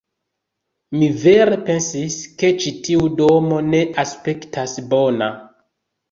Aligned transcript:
Mi 0.99 1.09
vere 1.23 1.57
pensis, 1.67 2.15
ke 2.41 2.49
ĉi 2.63 2.71
tiu 2.87 3.09
domo 3.19 3.59
ne 3.67 3.83
aspektas 4.05 4.73
bona 4.95 5.29